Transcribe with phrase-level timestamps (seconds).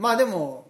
[0.00, 0.68] まあでも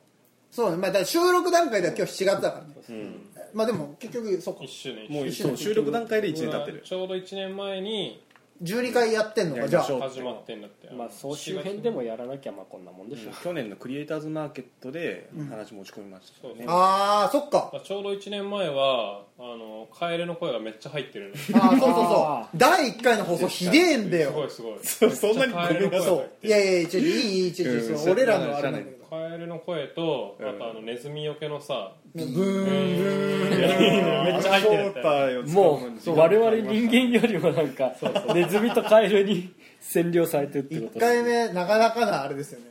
[0.51, 2.75] そうね、まあ、だから収録段階では今日7月だからね。
[2.89, 3.27] うん。
[3.55, 6.83] まあでも結局そうか1周年もう一収録段階で1年経ってる。
[6.85, 8.23] ちょうど1年前に
[8.63, 9.83] 12回やってんのかじゃあ。
[9.85, 10.91] 始まってんだって。
[10.93, 17.73] まあ総集編でもやらなきゃまあこんなもんでしょう、去年のクリエイターズマーケットで話持ち込みましたよね、ああそっか。
[17.83, 24.33] ちょうど1年前はあのカエルの声がめっちゃ入ってるああそうそうそあう第1回の放送ひでえんだよ。
[24.33, 26.17] ごいすごいそそんなにめっちゃカエルの声がそう。
[26.17, 27.89] 入っていやいやいやちょいいいいいいちょいちょい。
[27.93, 27.99] うん。
[27.99, 28.91] それ俺らのあれなんだけど。
[28.91, 29.00] カエ
[29.41, 30.59] ルの声とあうん。
[30.59, 32.35] とあのネズミよけのさブーン。
[32.35, 34.25] ブーン。
[34.25, 35.03] めっちゃ入って
[35.35, 37.93] るもう我々人間よりもなんか
[38.35, 42.67] ネズミとカエルに占領されてるってこと1回目なかなかなあれですよね。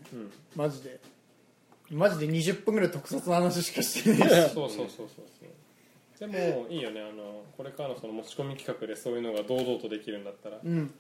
[0.56, 1.00] マジで。
[1.92, 4.54] マジで20分ぐらい特撮の話しかしてないし。
[4.54, 5.28] そうそうそうそうそう。
[6.20, 10.60] でもいいよねあのこれからのその持ち込み企画でそういうのが堂々とできるんだったら。
[10.64, 10.94] うん。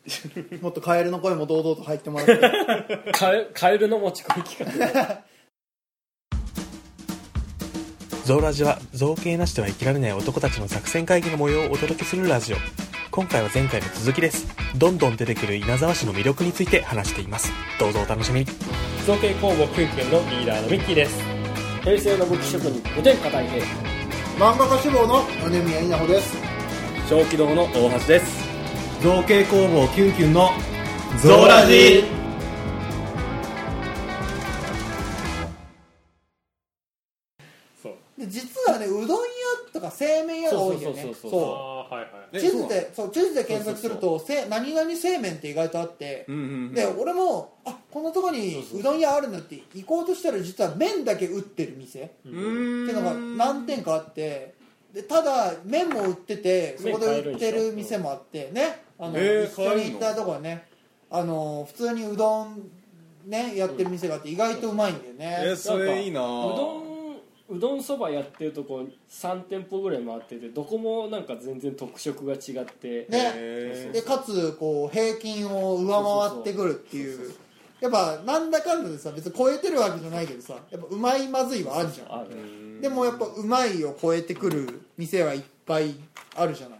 [0.62, 2.40] もっとカエルの声も堂々と入ってもらって。
[3.12, 5.24] カエカエルの持ち込み企画
[8.30, 12.58] ゾウラジは造形なしでは生きられない男たちの作戦会議の模様をお届けするラジオ。
[13.10, 14.46] 今回は前回の続きです。
[14.78, 17.52] どんどん出てくる稲沢市の魅力について話しています。
[17.80, 18.46] どうぞお楽しみに。
[19.08, 21.20] 造形工房キュンキュンのリーダーのミッキーです。
[21.82, 23.66] 平成の武器職人お天下大平。
[24.38, 26.38] 漫画家志望の米宮稲穂です。
[27.10, 28.48] 小気道の大橋です。
[29.02, 30.52] 造形工房キュンキュンの
[31.20, 32.04] ゾウラジ。
[32.04, 32.19] そ
[40.00, 41.14] 製麺屋が多いんだよね。
[41.22, 41.88] そ
[42.32, 43.12] う地図でそう。
[43.12, 46.26] 地図で検索するとせ何々製麺って意外とあって。
[46.30, 52.04] うんうんで俺もあこんなとこにうどん屋あるんだって行こうとしたら実は麺だけ売ってる店。
[52.04, 52.38] ってうん。
[52.38, 54.54] うんいうのが何店かあって。
[54.94, 58.50] でただ麺も売っててそこで売ってる店もあって。
[58.52, 58.84] ね。
[58.98, 60.68] あの、えー一緒に行ったとこはね。
[61.12, 62.70] あの普通にうどん
[63.26, 66.89] ねやってる店があって意外とうまいんだよね、えそれいいなうどん
[67.50, 73.08] うどんそばやってるとこ3店舗ぐらい回っててどこもなんか全然特色が違って。
[73.10, 73.32] ね。
[73.36, 77.34] へでかつこう平均を上回ってくるっていう。
[77.82, 82.20] やっぱなんだかんだでさ別に超えてるわけじゃないけどさやっぱうまいまずいはあるじゃん。
[82.22, 82.30] ある。
[82.32, 85.96] ーでもやっぱうまいを超えてくる店はいっぱい
[86.36, 86.80] あるじゃない。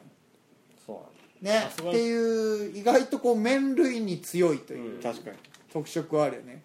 [0.86, 1.06] そ
[1.42, 1.70] うね。
[1.72, 5.38] っていう意外とこう麺類に強いという確かに。
[5.72, 6.64] 特色はあるよね、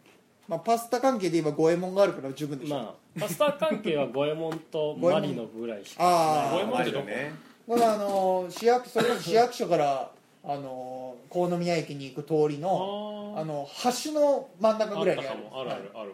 [0.48, 7.32] まあ、パスタ関係で言えば五右衛門があるから十分でしょ、まあパスタ関係は五右衛門とマリノぐらいしかああ五右衛門あるよね
[7.68, 10.10] だからあの市役それこそ市役所から
[10.46, 13.66] あの河宮駅に行く通りのああの
[14.04, 15.60] 橋の真ん中あぐらいにあるったかも。
[15.60, 16.12] あるあるある。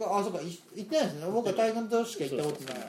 [0.00, 0.44] あそうかい
[0.76, 1.26] 行ってないですね。
[1.30, 2.80] 僕は大群としか行ったことない。
[2.80, 2.86] な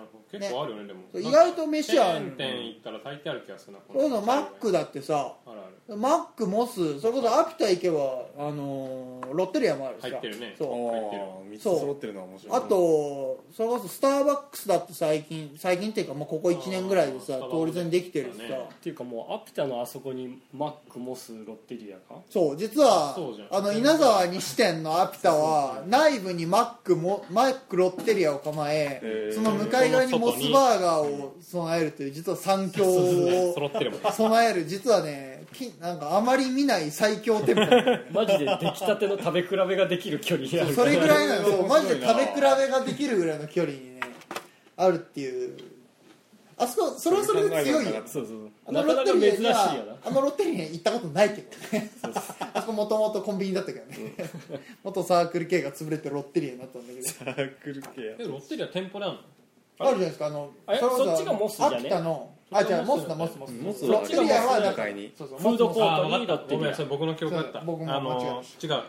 [0.00, 0.38] るほど。
[0.38, 1.00] 結構あるよねでも。
[1.12, 5.96] そう意外と飯はチェーン店行ったら大抵ある気がするなこそういうのマックだってさあるある。
[5.96, 7.98] マックモスそれこそアピタ行けば
[8.38, 10.08] あのーロッテリアもあるしさ。
[10.08, 10.54] 入ってるね。
[10.58, 10.68] そう。
[10.68, 12.58] ああ3つ揃ってるのは面白い。
[12.58, 18.68] あとそれこそスターバックスだって最近最近っていうか、まあ、ここ1年ぐらいでさあー通り沿いにできてるしさ、ね。
[18.72, 22.20] っていうかもうアピタのあそこにマックモスロッテリアか？
[22.28, 22.56] そう。
[22.56, 23.48] 実はそうじゃん。
[23.56, 29.34] あの稲沢西店のアピタは内部にマックもマックロッテリアを構えへー。
[29.34, 37.62] その向かい側にモスバーガーを備えるという実は三強を揃ってるもん備える実はねきなんかあまり見ない最強店舗。
[38.12, 40.74] マジで出来たての食べ比べができる距離にある。
[40.74, 44.00] それぐらいなのそうマジで食べ比べができるぐらいの距離にね
[44.76, 45.56] あるっていう。
[46.56, 48.02] あそこそれはそれで強いよ。
[48.06, 49.96] そうそうあなかなか珍しいよな。
[50.04, 51.90] あのロッテリア行ったことないけどね。
[52.52, 53.96] あそこもともとコンビニだったけどね。
[54.84, 57.08] 元サークル系が潰れてロッテリアになったんだけど。
[57.08, 57.88] サークル系。
[58.18, 59.20] えロッテリア店舗であんの？
[59.80, 60.78] あるじゃないですかあのあれ？
[60.78, 61.76] そっちがモスじゃね？
[61.76, 63.52] アピタのあじゃあモスだモスモス。
[63.54, 66.18] モスロッテリアはなんか向かいにそうそうフードコートあ分かった。
[66.18, 67.60] にロッテリアごめんそれ僕の記憶だった。
[67.60, 68.82] 僕もあ間違えのま違う。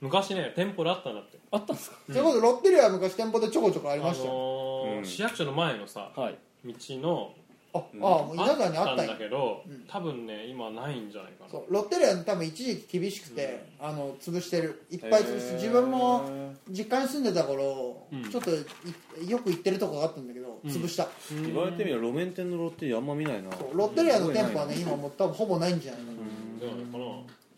[0.00, 1.38] 昔ね店舗であったんだって。
[1.52, 1.96] あったんですか？
[2.08, 4.32] それこそロッテリアは昔店舗でちょこちょこありあましたよ。
[4.32, 5.04] のーうん。
[5.06, 6.38] 市役所の前のさはい。
[6.64, 7.32] 道の
[7.72, 9.84] ああもう稲沢にああったんだけどうん。
[9.86, 11.50] 多分ね今ないんじゃないかな。
[11.50, 14.86] そうロッテリア多分一時期厳しくて、あの潰してる。
[14.90, 18.30] いっぱい潰して自分も実家に住んでた頃、うん。
[18.30, 20.70] ちょっといよく行ってるとこがあったんだけどうん。
[20.70, 21.08] 潰した、
[21.42, 23.50] 言われてみれば路面店のロッテリアあんま見ないな。
[23.72, 26.18] ロッテリアの店舗はね今もう多分ほぼないんじゃないかな、
[26.60, 27.09] でもねこの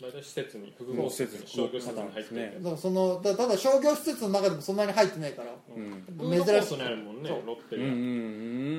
[0.02, 6.04] 大体施設に複合施設に商業施設に入っててだからそのだただ商業施設の中でもそんなに入ってないからうん。
[6.18, 7.42] フードコートにあるもんねそう。
[7.46, 8.00] ロッテリアうんうんう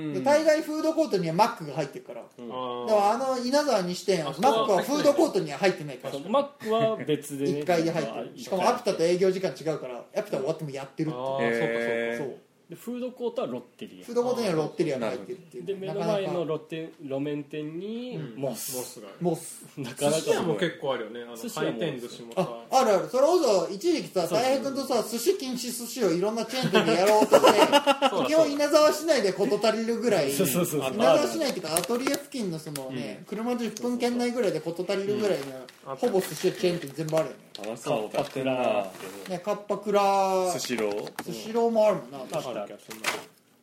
[0.10, 0.14] ん。
[0.16, 6.14] で大概フードコートにはマックが入ってるから、あでーもあの稲沢にしてマックはフードコートには入ってないから。
[6.14, 7.60] そうマックは別でね。
[7.62, 8.38] 1階で入ってる。
[8.38, 11.18] しかもアピタと営業時間違うからアピタ終わってもやってるって。
[11.18, 12.18] いうあーへー。
[12.18, 12.38] そう
[12.74, 16.08] でフードコートはロッテリフードコートにはロッテリアが入ってるっていうアで目のなか。
[16.08, 18.42] なか前のロッテ路面店にうん。
[18.42, 19.08] モス、モスが。
[19.22, 19.64] モス。
[19.78, 20.18] なかなか。
[20.18, 21.22] 寿司屋も結構あるよね。
[21.24, 21.80] あの寿司屋も。
[21.80, 22.50] 回転寿司もあさ。
[22.72, 23.10] あるある。
[23.10, 30.94] それこそ一時期さ大平君とさ寿司禁止寿司をいろんなチェーン店でやろうとして基本稲沢市内で事足りるぐらいそうそうそうそう。
[30.94, 35.46] 稲沢市内っていうかアトリエ付近のそのね、車で10分圏内ぐらいで事足りるぐらいの、
[35.86, 37.38] ほぼ寿司チェーン店全部あるよね。
[37.66, 38.86] 楽しカッパクラ。
[38.86, 38.92] ーっ
[39.26, 39.32] て。
[39.32, 40.52] ねカッパクラ。
[40.52, 41.24] スシロー。
[41.24, 42.68] スシローもあるもんなあ確か。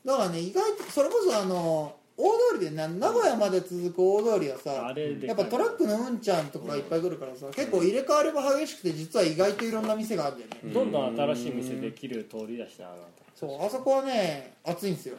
[0.05, 12.89] だからね意外とそれこそあの大通りでな名古屋まで続く大通りはさやっぱトラックのうんちゃんとかがいっぱい来るからさ、結構入れ替わりも激しくて実は意外といろんな店があるんだよね、どんどん新しい店できる通りだしな
[13.35, 15.17] そうあそこはね暑いんですよ。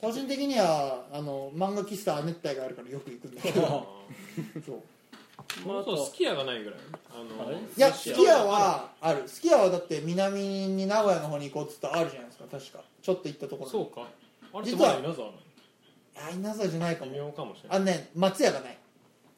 [0.00, 4.04] 個人的にはあの漫画喫茶亜熱帯があるからよく行くんだけど。
[4.64, 4.82] そう
[5.66, 6.78] まあ、そうすき家がないぐらい。
[7.10, 9.28] あのいやすき家はある。
[9.28, 12.44] すき家はだって南に名古屋の方に行こうっつったらあるじゃないですか。
[12.50, 12.80] 確か。
[13.02, 13.70] ちょっと行ったところに。
[13.70, 14.08] そうか。
[14.52, 14.72] あれ
[16.16, 17.76] あ稲沢じゃないか微も妙かもしれない。
[17.76, 18.78] あのね松屋がない。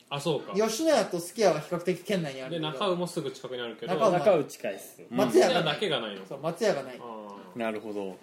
[0.09, 0.53] あそうか。
[0.55, 3.95] 吉野家とすき家は比較的県内にあるで中尾もすぐ近くにあるけど。
[3.95, 5.03] 中尾中いっす。
[5.11, 7.01] 松屋が屋だないけがないのそう松屋がない。
[7.01, 8.17] あなるほど。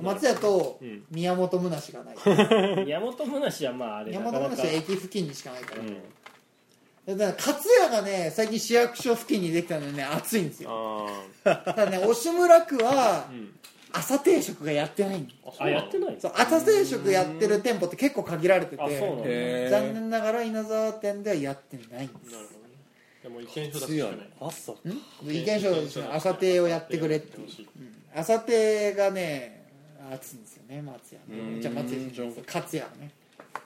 [0.00, 1.04] 松屋とうん。
[1.10, 2.16] 宮本むなしがない。
[2.84, 5.96] 宮本むなしはまああれ宮なかなか本むなしは駅付近にしかないから、うん
[7.06, 11.08] だから勝屋がね最近市役所付近にできたのでね暑いんですよ。
[11.44, 13.28] あただね押村区は
[13.92, 15.28] 朝定食がやってないん
[15.60, 22.32] あやってないそう朝定食やってる店舗って結構限られててあそうなんだへー残念ながら稲沢店ではやってないんです。
[22.32, 22.58] なるほど。
[22.58, 22.66] ね
[23.22, 24.26] でも意見書出すし強いかない。
[24.40, 24.76] 朝ん？
[25.32, 27.48] 意見書ですね朝定をやってくれっていう。
[28.14, 29.64] 朝定がね
[30.12, 31.60] 暑いんですよね松屋ね。
[31.60, 33.10] じゃあ松屋じゃない勝屋はね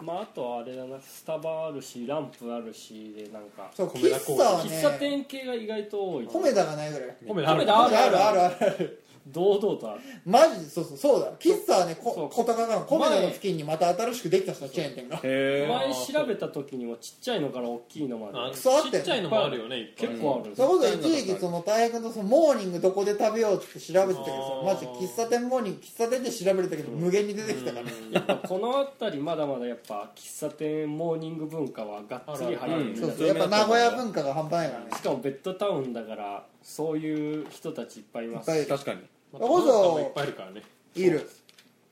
[0.02, 3.70] まああとはあれだなスタバあるしランプあるしでなんか。
[3.74, 6.26] そう米田喫茶はね喫茶店系が意外と多い。
[6.26, 7.16] 米田がないぐらい。
[7.26, 7.98] 米米田ある。
[7.98, 10.00] あるあるあるある堂々とある。
[10.24, 11.32] マジでそうそうそうだ。
[11.38, 12.14] 喫茶はねそう。
[12.14, 15.20] こ小高が米田の付近にまた新しくできたさチェーン店が。
[15.22, 18.38] へ前調べた時にもちっちゃいのから大きいのまで。
[18.38, 20.56] あクソあってちっちゃいのもあるよねいっぱい結構ある。
[20.56, 27.86] それこそ一時期その大学のそのモーニングどこで食べようって調べてたけどマジで喫茶店モーニング喫茶店で調べれたけど無限に出てきたから。
[28.10, 33.26] やっぱこの辺りまだまだやっぱ喫茶店モーニング文化はがっつり入ってるんだそうそう。
[33.28, 34.90] やっぱ名古屋文化が半端ないからね。
[34.92, 38.50] しかもベッドタウンだからそういう人たちいっぱいいます。
[38.50, 39.00] いっぱい確かに。
[39.32, 40.62] まそれこそもいっぱいいるからね。
[40.94, 41.28] いる。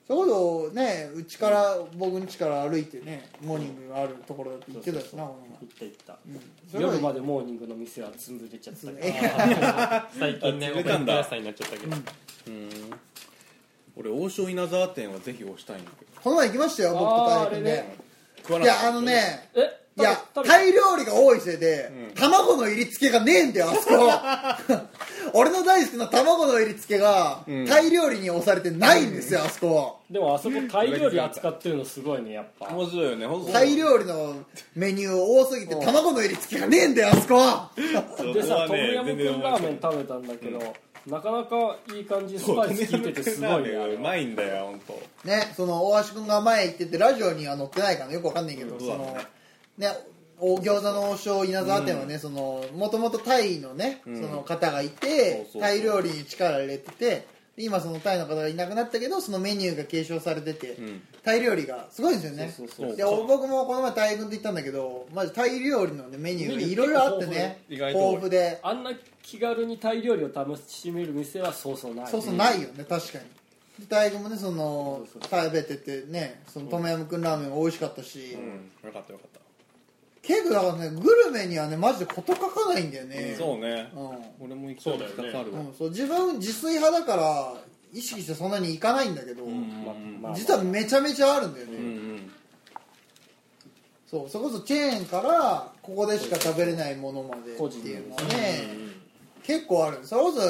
[0.06, 6.18] それこそねうちから僕ん家から歩いてねモーニングがあるところだって言ってたしな行った行った。
[6.70, 9.12] それは夜までモーニングの店は潰れちゃったけどえ
[10.18, 11.96] 最近ねおあ潰れたんだ弁当屋さんになっちゃったけど。
[12.46, 12.70] うん。
[13.96, 17.96] 俺王将稲沢店はぜひ推したいんだけこの前行きましたよ僕と大学で、あーあれね。
[17.96, 22.14] ど食わなかったいやあのねえいやタイ料理が多いせいで、うん。
[22.14, 24.82] 卵の入り付けがねえんだよあそこ。
[25.34, 27.66] 俺の大好きな卵の入り付けが、うん。
[27.66, 29.98] タイ料理に押されてないんですよ、あそこ。
[30.10, 32.66] でもあそこタイ料理扱ってるのすごいねやっぱ。
[32.68, 33.52] 面白いよねほんと。
[33.52, 34.36] タイ料理の
[34.74, 37.34] メニュー多すぎて卵の入り付けがねえんだよあそこ。
[37.36, 40.58] は でさトムヤムクンラーメン食べたんだけど、
[41.06, 44.80] なかなかいい感じにスパイス効いててすごいねうまいんだよ本
[45.24, 45.28] 当。
[45.28, 49.16] ねその大橋君が前言っててラジオには載ってないからよくわかんないけど、うんその
[49.78, 49.88] ね
[50.40, 54.20] お餃子の王将稲沢店はね、そのもともとタイのね、うん。
[54.20, 57.26] その方がいてタイ料理に力入れてて
[57.56, 61.02] で今そのタイの方がいなくなったけどそのメニューが継承されてて、うん。
[61.24, 62.96] タイ料理がすごいんですよね。
[62.96, 68.92] で僕もこの前タイ軍と行ったんだけどまずタイ料理の、ね、メニューがいろいろあってね豊富であんな
[69.22, 73.24] 気軽にタイ料理を楽しめる店はそうそうないそうそうないよね確かに。
[73.80, 78.88] で大軍もねその食べててねそのトムヤムクンラーメンも美味しかったし、うん。
[78.88, 79.37] よかったよかった
[80.22, 83.34] 結構だからねグルメにはねマジで事書かないんだよね。
[83.38, 83.90] そうね。
[83.94, 84.46] うん。
[84.46, 85.32] 俺も行きたいそうだよね。
[85.32, 87.54] かかるわうん、そう自分自炊派だから
[87.92, 89.44] 意識してそんなに行かないんだけど、
[90.34, 92.30] 実はめちゃめちゃあるんだよね、うんうん。
[94.06, 98.64] そうそれこそチェーンからここでしか食べれないものまでっていうのはね
[99.42, 100.00] 結構ある。
[100.02, 100.40] それこそ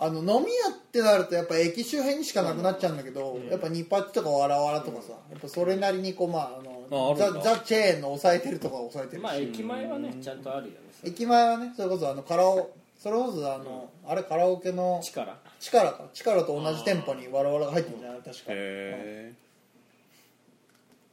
[0.00, 10.78] あの飲み屋ってなるとやっぱ駅周辺にしかなくなっちゃうんだけど、やっぱニッパチとかわらわらとかさ、やっぱそれなりにこうまああのザザ・チェーンの抑えてるとかは抑えてるし、まあ駅前はねちゃんとあるよね。
[11.04, 15.38] 駅前はねそれこそあのカラオそれこそあの、あれカラオケの力。
[15.60, 16.04] 力か。
[16.12, 18.42] 力と同じ店舗にわらわらが入ってるんじゃない確か。
[18.48, 19.32] へ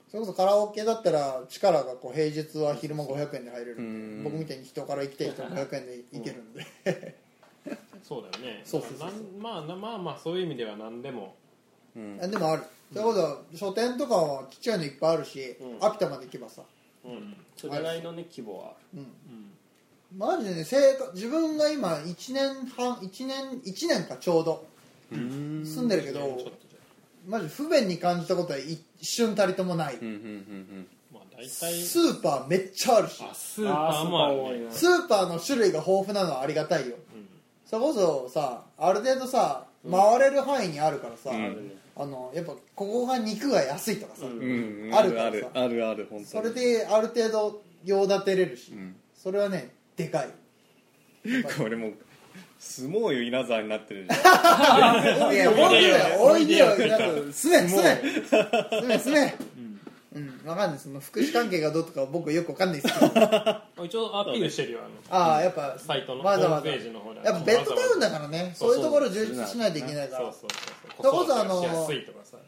[0.09, 3.81] それこそカラオケだったら力がこう平日は昼間500円で入れるう。
[3.81, 4.23] んん。
[4.23, 7.24] で僕みたいに人から行きたい人は500円で行けるんで
[8.07, 8.61] そうだよね。
[8.63, 9.09] そうそうそう。
[9.09, 11.35] なんまあなまあまあそういう意味では何でも。
[11.95, 12.23] えうん。
[12.23, 12.63] あでもある。
[12.93, 15.85] それこそ書店とかはちっちゃいのいっぱいあるし、うん。
[15.85, 16.61] アピタまで行けばさ。
[17.03, 17.35] うん。
[17.57, 18.73] それなりのね規模は。
[18.93, 19.07] うん。
[20.15, 24.65] マジでね生活自分が今1年半1年1年かちょうど
[25.11, 25.63] うん。
[25.65, 26.49] 住んでるけどちょっとじ
[27.27, 31.49] マジ不便に感じたことは一瞬たりともない、うんうんうんまあ大体。
[31.49, 33.23] スーパーめっちゃあるし。
[33.27, 34.67] あスーパーもあるね。
[34.69, 36.95] スーパーの種類が豊富なのはありがたいよ、
[37.65, 41.71] それこそさある程度さ回れる範囲にあるからさ、ん。
[41.97, 44.87] あのやっぱここが肉が安いとかさ、うん。
[44.87, 44.91] うん。
[44.93, 48.95] あるからさあるあるある本当それである程度用立てれるし、ん。
[49.13, 50.29] それはねでかい。
[51.57, 51.93] これもう
[52.59, 55.33] 相撲湯稲沢になってるじゃん。
[55.33, 56.77] いや本当だよおいでよなん
[57.25, 58.01] かすねすね
[58.69, 58.99] すね。
[58.99, 59.35] すね
[60.15, 60.37] うん。
[60.43, 64.79] 分かんないその福祉関係がどうとか僕よく分かんないですけど一応アピールしてるよ
[65.11, 66.69] あのああやっぱサイトのわざわざ。
[66.69, 67.21] ホームページの方で。
[67.23, 68.53] やっぱベッドタウンだからね。
[68.55, 70.23] そういうところ充実しないといけないから。
[70.23, 71.89] そうそうそうそれこそあの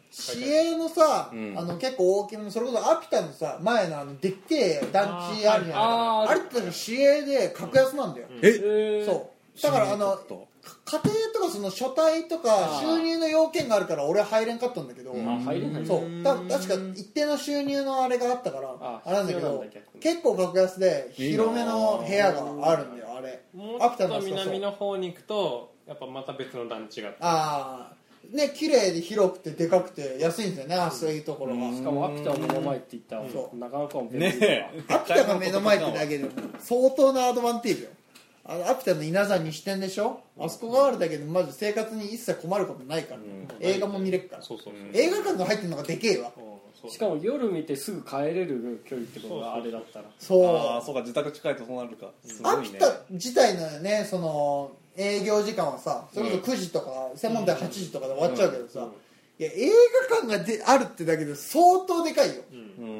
[0.09, 1.57] 市営のさ、ん。
[1.57, 5.83] あの結構大きめのそれこそアピタのさ前のあのでっけえ団地あるじゃない
[6.29, 9.03] あれって市営で格安なんだよ、え？
[9.05, 16.23] そうだからあのか家庭とかその書体とか収入の要件があるから俺は入れんかったんだけど、あ入れないそう。
[16.23, 19.65] た確か一定の収入のあれがあったからああれなんだけど
[19.99, 23.41] 結構格安で広めの部屋があるんだよあれ。
[23.53, 27.19] もアピタっとの南の方に行くとやっぱまた別の団地があって。
[27.21, 27.97] ああ
[28.35, 31.71] ね綺麗で広くてでかくて安いんですよねあそういうところが。
[31.71, 33.57] しかもアピタの目の前って言ったらそう。
[33.57, 34.69] なかなかもねえ。
[34.89, 37.89] アピタが目の前ってだけでも相当なアドバンテージよ
[38.47, 40.21] あのアピタの稲沢西店でしょ？
[40.39, 43.19] あそこがあるだけでまず生活に一切困ることないから、
[43.59, 44.41] 映画も見れるから。
[44.41, 44.73] そうそう。
[44.73, 46.31] そう映画館が入ってるのがでけえわ。
[46.89, 50.05] しかも夜見てすぐ帰れる距離ってことがあれだったら。
[50.19, 50.45] そう。
[50.45, 52.11] ああそうか自宅近いとそうなるか。
[52.23, 52.59] すごいね。
[52.59, 54.07] アピタ自体のね。
[54.09, 58.87] その営業時間はさそれこそ9時とか専門店8時とかで終わっちゃうけどさ、
[59.37, 59.69] いや映
[60.09, 62.96] 画館がであるってだけで相当でかいよ、うーん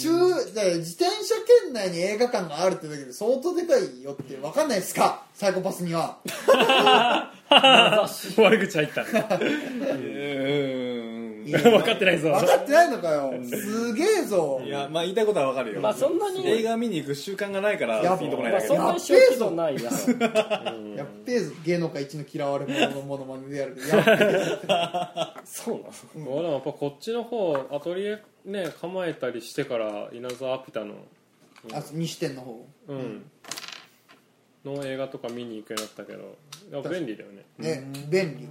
[0.00, 5.22] 中だ自転車圏内に映画館があるってだけで相当でかいよって分かんないですか？
[5.34, 6.18] サイコパスには。
[8.36, 9.02] 悪口入った。
[9.02, 11.04] うー。
[11.06, 11.07] ん
[11.52, 12.30] 分かってないぞ。
[12.30, 13.32] 分かってないのかよ。
[13.44, 14.60] すげえぞ。
[14.64, 15.80] いやまあ言いたいことはわかるよ。
[15.80, 19.70] まあそんなに映画見に行く習慣がないからやっぱピンとこないまあそんだけどなに小規模な。
[19.70, 19.90] い や
[20.96, 21.52] やっべえぞ。
[21.64, 23.76] 芸能界一の嫌われ者のものまねでやる。
[23.76, 23.82] け
[25.44, 25.74] そう
[26.16, 26.36] なの。
[26.36, 30.94] 俺はやっぱこっちの方アトリエね構えたりしてから稲沢アピタの
[31.72, 32.66] あ西店の方。
[32.88, 33.30] うん、
[34.64, 36.36] の映画とか見に行くようになったけど
[36.90, 37.44] 便利だよね。
[37.58, 38.48] ね便利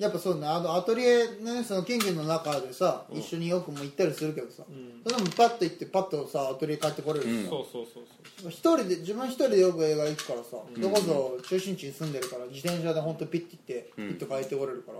[0.00, 4.64] やっぱそうねあのアトリエねその県議の中でさ一緒によくも行ったりするけどさ
[5.04, 8.04] それでもパッと行ってパッとさアトリエ帰ってこれるしさそうそうそう
[8.42, 8.50] そう。
[8.50, 14.98] 一人で自分一人でよく映画行くからさそれこそ中心地に住んでるから自転車で本当ピッて行ってピッと帰ってこれるから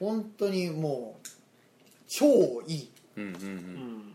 [0.00, 1.28] 本当にもう
[2.08, 2.26] 超
[2.66, 2.90] いい。
[3.16, 4.14] うんうんうん。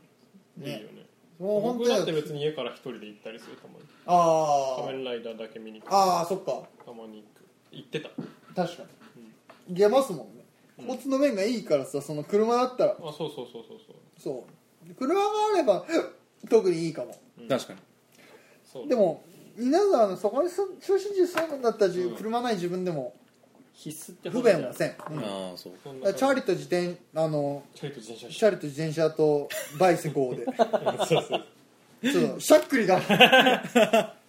[0.59, 0.67] うん。
[0.67, 1.05] いいよね。
[1.39, 6.63] もう本僕だって別に家から一人で行ったりするたまにあ仮面ライダーだけ見に行くあああそっか。
[6.85, 7.45] たまに行く。
[7.71, 8.09] 行ってた。
[8.55, 8.89] 確かに
[9.67, 10.43] 行けますもんね。
[10.77, 12.91] 交通の便がいいからさその車だったら。
[12.91, 14.21] あそうそうそうそうそう。
[14.21, 14.45] そ
[14.89, 14.95] う。
[14.95, 15.85] 車があれば
[16.49, 17.15] 特にいいかも。
[17.47, 17.79] 確かに。
[18.71, 18.87] そう。
[18.87, 19.23] でも
[19.55, 23.13] 皆さんそこに住ん中心地に住むんだったら、じ車ない自分でも
[23.73, 25.19] 必須って不ほどじゃ便はせん、うん。
[25.19, 25.73] ああそう。
[25.83, 30.45] そんならチャリと自転あのチャリと自転車チャリと自転車とバイセコーで。
[31.05, 31.45] そうそう。
[32.11, 32.41] そう。
[32.41, 32.99] しゃっくりが。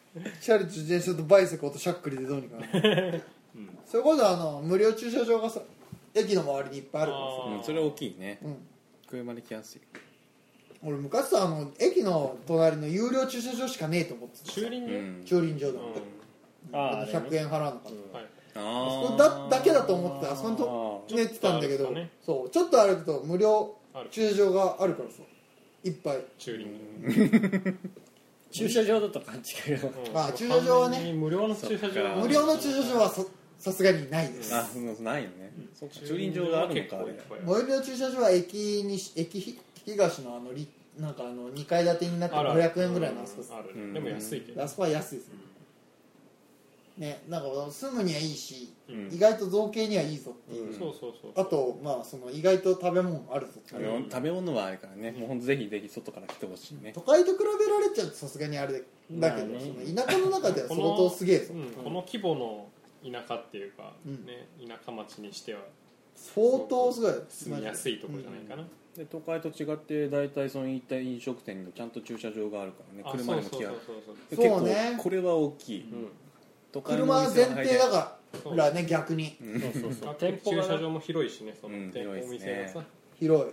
[0.40, 3.22] チャリと自転車とバイセコーとしゃっくりでどうにかなる、
[3.94, 5.60] それこそあの無料駐車場がさ
[6.12, 7.30] 駅の周りにいっぱいあるからさ。
[7.58, 8.40] うんそれは大きいね。
[8.42, 8.56] うん。
[9.08, 9.80] 車で来やすい。
[10.82, 14.50] 俺昔さあの駅の隣の有料駐車場しかねえと思ってた。
[14.50, 14.94] 駐輪場？
[14.94, 15.22] うん。
[15.24, 16.02] 駐輪場だうって、
[16.72, 17.18] あああれね。
[17.20, 17.78] 100円払うのか
[18.56, 20.32] ああそこだだけだと思ってた。
[20.32, 22.10] あそこにとねってたんだけど、ちょっと歩くとね。
[22.20, 22.50] そう。
[22.50, 25.22] ちょっと歩くと無料ある駐車場があるからさ。
[25.84, 26.24] いっぱい。
[26.36, 26.66] 駐輪
[27.06, 27.72] 場。
[28.50, 30.12] 駐車場だと勘違いがうん。
[30.12, 30.96] まあ駐車場はね。
[30.96, 33.22] 完全に無料の駐車場無料の駐車場はさ
[33.58, 34.54] さすがにないです。
[34.54, 34.66] あ
[35.00, 35.52] ないよね。
[35.72, 37.14] そうか駐輪場があるのかあれ。
[37.42, 40.68] 無料駐車場は駅に駅ひ東のあのり
[40.98, 43.54] なんかあの2階建てになってある500円ぐらいのあそこです。
[43.54, 43.70] ある。
[43.74, 43.92] うん。
[43.92, 44.62] でも安いけど。
[44.62, 45.28] あそこは安いです
[46.96, 47.22] ね。
[47.28, 49.08] なんか住むにはいいし、うん。
[49.12, 51.32] 意外と造形にはいいぞっていう、そうそうそう。
[51.34, 55.10] あとまあその意外と食べ物あるぞ食べ物食べ物はあれからね。
[55.10, 56.92] もうほんとぜひぜひ外から来てほしいね。
[56.94, 61.70] 都会と比べられちゃうとさすがにあれだけど、その田舎の中では相当すげえぞ、うん。
[61.70, 62.68] この規模の
[63.04, 64.24] 田舎っていうか、うん。
[64.24, 65.60] ね、田舎町にしては
[66.14, 67.12] 相当すごい。
[67.28, 73.02] 住みやすいところじゃないかな、で都会と違って大体そのいった飲食店にちゃんと駐車場があるからね。
[73.04, 75.94] あ車でも来やそうね結構これは大きい、
[76.72, 78.18] 都会の車前提だか
[78.54, 79.36] らね逆に。
[79.38, 80.14] そうそうそう。
[80.18, 82.84] 店舗が駐車場も広いしねそのうん店舗お店がさ、
[83.18, 83.52] 広い、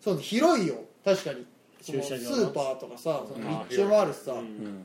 [0.00, 0.76] そうね広いよ。
[1.04, 1.46] 確かに。
[1.80, 4.84] ス駐車場ーパーとかさそのあ立地もあるしさ、うん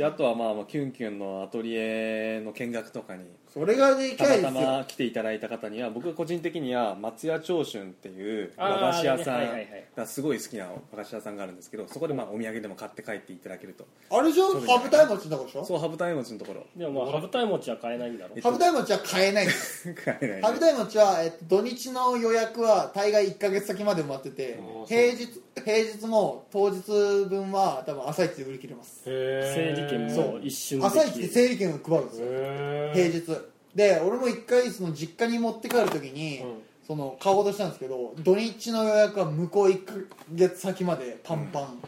[0.00, 4.60] あとはまあキュンキュンのアトリエの見学とかにそれがでたまたかいですよ。
[4.62, 9.48] ま来ていただいた方には僕が個人的には松屋長春っていう和菓子屋さん
[9.96, 13.86] がすごい好きな和菓子屋さんがあるんですけどそこでまあお土産でも買って帰っていただけると。
[14.10, 15.64] あれじゃん羽二重餅のとこでしょ？
[15.64, 16.66] そう羽二重餅のところ。
[16.76, 25.28] でもまあ羽二重餅は買えないんだろえ羽二重餅は買えないんです 買えないね羽二重餅は、えっと、土日の予約は大概1か月先まで埋まってて平日
[25.64, 26.80] 平日も当日
[27.28, 29.02] 分は多分朝一で売り切れます。
[29.06, 30.32] へ整理券そう。
[30.32, 32.26] も一瞬で朝一で整理券を配るんですよ。
[32.30, 33.41] へ平日
[33.74, 36.62] で俺も一回その実家に持って帰る時に、うん。
[36.86, 39.94] その買おうとしたんですけど土日の予約は向こう1か
[40.32, 41.80] 月先までパンパン、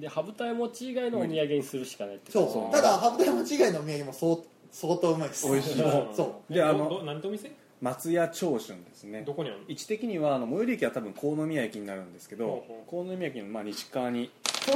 [0.00, 2.50] で羽二重餅以外のお土産にするしかないってそう。
[2.50, 2.72] そう。
[2.72, 4.36] ただ羽二重餅以外のお土産も相
[4.70, 5.50] 相当うまいです。
[5.50, 5.76] 美味しい。
[6.14, 6.52] そう。
[6.52, 7.50] であのどどなんてお店？
[7.82, 9.22] 松屋長春ですね。
[9.26, 9.64] どこにあるの？
[9.68, 14.30] 位置的にはあの最寄り駅は多分河宮駅になるんですけどほうほ河宮駅のまあ西側に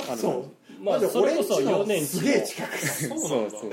[0.08, 0.82] あるそう。
[0.82, 3.70] まあマジでそれこそ俺んちの4年すげえ近く そうなんだそうそう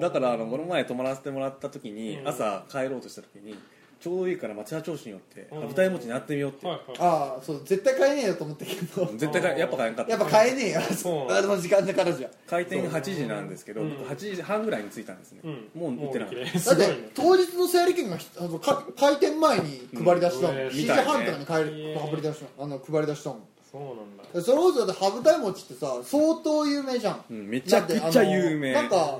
[0.00, 2.28] だからあのこの前泊まらせてもらった時にうん。
[2.28, 3.56] 朝帰ろうとした時に
[4.00, 5.60] ちょうどいいから松屋長春寄ってうん。
[5.62, 10.10] 羽二重餅になってみようってああそう絶対買えねえよと思ったけど絶対やっぱ買えんかった。
[10.12, 10.80] やっぱ買えねえよ。
[10.82, 13.98] そうあの時間だからじゃ開店8時なんですけど、うん。
[13.98, 15.68] 僕8時半ぐらいに着いたんですね、うん。
[15.74, 20.68] もう売ってなかったもう売り切れだって当日の整理券がひあのか開店前に配り出したもん、うん。
[20.68, 24.24] 7時半とかに配り出したあの配り出したもんそうなんだ。
[24.32, 27.24] でそれこそだって羽二重餅ってさ相当有名じゃん。
[27.30, 27.48] うん。
[27.48, 28.72] めちゃくちゃ有名。
[28.72, 29.18] なんか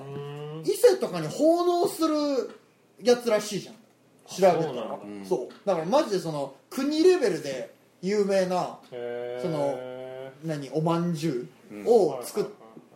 [0.64, 2.14] 伊勢とかに奉納する
[3.02, 3.74] やつらしいじゃん。
[4.26, 4.62] 調べたら。
[4.62, 5.54] そうだうんそう。
[5.64, 9.42] だからマジでその国レベルで有名なへー。
[9.42, 9.78] その
[10.44, 11.48] 何おまんじゅ
[11.84, 12.44] うを作っ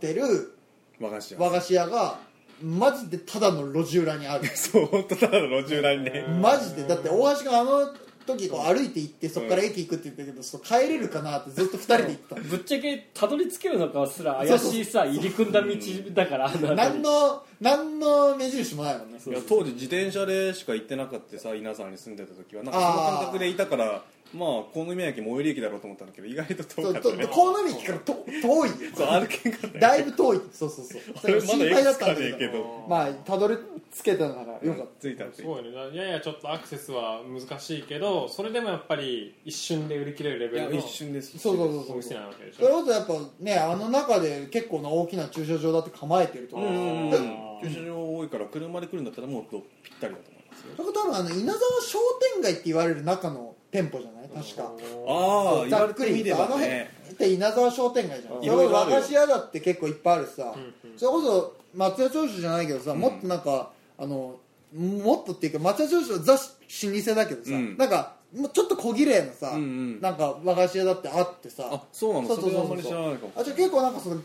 [0.00, 0.56] てる
[1.00, 1.40] 和菓子屋。
[1.40, 2.18] 和菓子屋が
[2.62, 4.46] マジでただの路地裏にある。
[4.54, 6.24] そう本当ただの路地裏にね。
[6.40, 6.84] マジで。
[6.84, 7.92] だって大橋君あの
[8.24, 12.42] 時こう歩いて行ってそこから駅行くって言ったけどそう帰れるかなってずっと二人で行ったの。
[12.42, 15.68] ぶっちゃけたどり着けるのかすら怪しいさ入り組んだ道
[16.12, 17.00] だから何り。
[17.00, 19.18] の何の目印もないもんね。
[19.24, 22.62] いや当時自転車でしか行ってなかったさ稲沢に住んでた時は。
[22.62, 24.02] なんかその感覚でいたから
[24.34, 27.26] まあ河宮駅最寄り駅だろうと思ったんだけど意外とそうと遠かったね。
[27.26, 28.12] 河野駅からと
[28.42, 28.68] 遠い。
[28.70, 29.80] よそう歩けんかったね。
[29.80, 30.40] だいぶ遠い。
[30.52, 31.02] そうそうそう。
[31.22, 32.52] あれまだ心配だったんだ駅しかねえけけど。
[32.52, 33.56] どまあたどり
[33.94, 35.70] 着けたならよかっ着いたってすごいね。
[35.94, 41.34] ややちょっとアクセスは難しいけどそれでもやっぱり一瞬で売り切れるレいやベルの一瞬です。
[41.34, 41.86] たそうそうそう。
[41.86, 46.74] そうそなわけでしれょこそやっぱねあの中で結構な大きな駐車場だって構えてるとうん思う。
[46.74, 47.02] うん。
[47.02, 47.18] うんだ
[47.62, 50.76] 駐車場多いから車で来るんだったらもっとぴったりだと思いますよ。
[50.76, 51.98] から多分あの稲沢商
[52.34, 54.21] 店街って言われる中の店舗じゃない？
[54.34, 54.72] 確か。
[55.08, 60.54] ああざっくりてみれば言あの辺ねって稲沢商店街じゃん、和菓子屋だって結構いっぱいあるしさ、
[60.96, 64.36] それこそ松屋長州じゃないけどさ、もっとなんかあの
[64.74, 67.76] もっとっていうか松屋長州はザ老舗だけどさ、うん。
[67.76, 71.68] なんかもうちょっと小綺麗なさ、なんか和菓子屋だってあってさ。
[71.70, 72.28] あそうなの？
[72.28, 72.62] そうそうそうそう。
[72.62, 73.32] あんまり知らないかも。
[73.36, 74.16] あじゃあ結構なんかその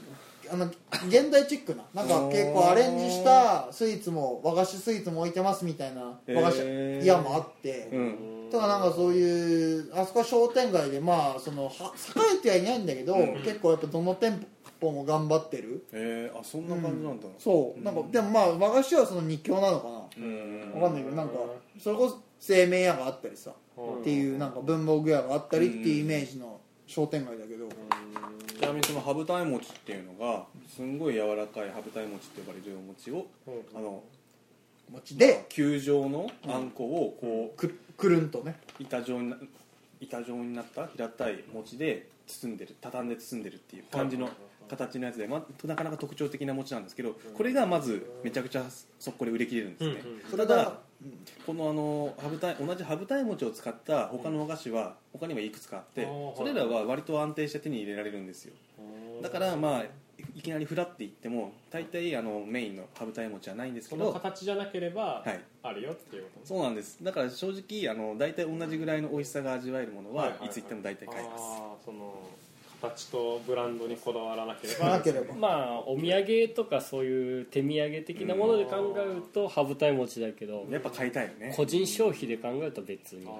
[0.52, 0.66] あの
[1.08, 1.84] 現代チックな。
[1.94, 8.50] なんか結構アレンジしたスイーツも和菓子スイーツも置いてますみたいな和菓子屋もあって、うん。
[8.52, 13.36] とかなんかそういうあそこは商店街でまあそのは栄えてはいないんだけど、うん。
[13.44, 14.46] 結構やっぱどの店
[14.80, 15.86] 舗も頑張ってる。
[15.92, 17.28] えー、あそんな感じなんだ。
[17.40, 17.84] そう。
[17.84, 20.26] なんかでもまあ和菓子はその日教なのかな。
[20.26, 20.72] うん。
[20.76, 21.34] わかんないけどなんか
[21.80, 27.68] それこそ製麺屋があったりさっていうなんか文房具屋があったりっていうイメージの商店街だけど
[28.58, 33.28] ちなみにその羽二重餅っていうのがすんごい柔らかい羽二重餅って呼ばれるお餅を
[33.76, 34.04] あの
[34.92, 38.56] 餅で球状のあんこをこうくくるんとね。
[38.80, 39.38] 板状にな
[40.00, 44.30] 板状になった平たい餅で包んでる畳んで包んでるっていう感じの
[44.70, 48.64] 形のやつで、まあ、なかなか特徴的な餅なんですけどこれがまずめちゃくちゃ
[49.00, 50.38] 速攻で売り切れるんですね、うんうん。
[50.38, 50.80] ただ
[51.48, 56.36] このあの羽二重同じ羽二重餅を使った他のお菓子は他にもいくつかあってうん。
[56.36, 58.54] それらは割と安定して手に入れられるんですよ。
[59.22, 59.84] だからまあ
[60.36, 65.40] いきなりフラっていっても大体あのメインの羽二重餅はないんですけそのど形じゃなければはい。
[65.64, 67.02] あるよっていうことそうなんです。
[67.02, 70.40] だから正直あの大体同じぐらいの美味しさが味わえるものはいはいはい。
[70.42, 72.14] はいつ行っても大体買えます、あーその
[72.82, 75.34] 形とブランドにこだわらなければなければ。
[75.36, 81.54] まあお土産とかそういう手土産的なもので考えると羽二重餅だけどやっぱ買いたいよね。
[81.56, 83.26] 個人消費で考えると別に。
[83.28, 83.32] あ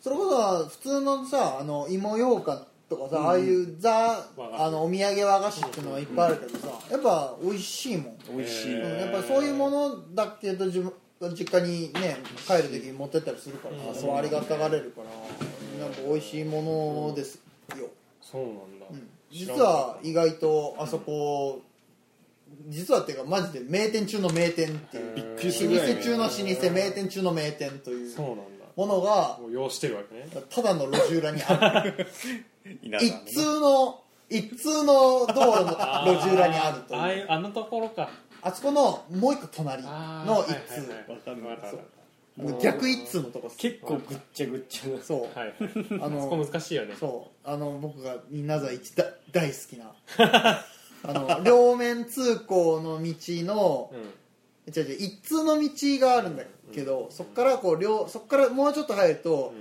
[0.00, 8.98] それこそ普通のさあの芋羊羹とかさ、ああいうザあのお土産和菓子っていうのはいっぱいあるけどさやっぱ美味しいもん、美味しい、うん。
[8.98, 10.92] やっぱそういうものだけど自分
[11.36, 17.38] 実家にね帰る時に持ってったりするからうありがたがれるからなんか美味しいものです
[17.78, 17.88] よ、
[18.30, 19.08] そうなんだ、うん。
[19.30, 21.60] 実は意外とあそこ
[22.68, 25.14] 実はっていうかマジで名店中の名店っていう。
[25.14, 28.42] びっくりするぐらい老舗中の老舗名店中の名店というそうなんだ。
[28.76, 30.28] ものがもう要してるわけね。
[30.48, 32.06] ただの路地裏にある。
[32.82, 33.24] 一稲沢のね。
[33.26, 34.92] 通の一通の
[35.26, 37.00] 道路の路地裏にあるという。
[37.00, 38.10] ああいうあのところか。
[38.42, 41.04] あそこのもう一個隣あーの一はいはいはい。
[41.04, 41.10] 通。
[41.12, 41.66] わかんないわかる。
[41.66, 41.99] わかもう
[42.62, 43.56] 逆一通のとこっす。
[43.58, 45.02] 結構ぐっちゃぐっちゃな。
[45.02, 45.20] そう。
[45.22, 46.94] るはいはいああそこの難しいよね。
[46.98, 47.48] そう。
[47.48, 49.92] あの僕が稲沢一大大好きな
[51.02, 53.14] あの 両面通行の道
[53.44, 54.00] のうん。
[54.72, 59.52] 違う違う一通の道があるんだけど、そこからこう両そこからもうちょっと入ると、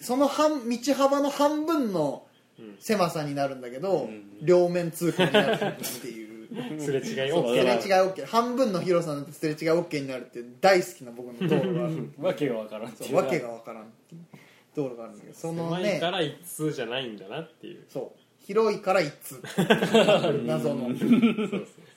[0.00, 2.76] その半道幅の半分のうん。
[2.78, 4.38] 狭さになるんだけど、ん。
[4.40, 6.23] 両面通行になるっていう。
[6.23, 6.23] うん
[6.78, 12.10] すれ違いすれ OK 違い OK 半分の広さなんてすれ違い OK になるっていう大好きな僕の道路がある。
[12.18, 13.10] わけがわからんっていう。
[13.10, 14.20] そうわけがわからんっていう。
[14.74, 15.84] 道路があるんだけどそのね。
[15.84, 17.84] 狭いから一通じゃないんだなっていう。
[17.88, 18.20] そう。
[18.46, 19.40] 広いから一通。
[20.44, 20.90] 謎の。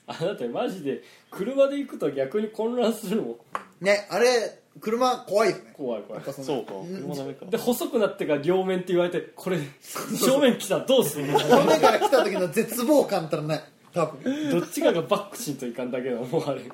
[0.06, 3.36] あなたマジで車で行くと逆に混乱するもん。
[3.84, 5.74] ねあれ車怖いよね。
[5.76, 6.22] 怖い怖い。
[6.22, 6.72] やっぱそのそうか。
[6.74, 6.86] ん。
[7.02, 7.46] 車ダメか。
[7.46, 9.58] で細くなってから両面って言われてこれ
[10.16, 11.38] 正面来たらどうするの？
[11.38, 13.62] 正面から来た時の絶望感ったらね
[14.04, 16.60] 多分どっちかがバックしんといかんだけどもうあれ。
[16.60, 16.64] っ